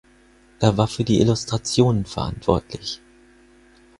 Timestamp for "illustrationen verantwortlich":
1.21-3.01